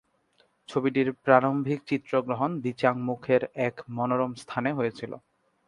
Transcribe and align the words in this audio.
ছবিটির 0.69 1.09
প্রারম্ভিক 1.23 1.79
চিত্রগ্রহণ 1.87 2.51
দিচাংমুখ-এর 2.61 3.43
এক 3.67 3.75
মনোরম 3.89 4.31
স্থানে 4.35 4.69
হয়েছিল। 4.73 5.11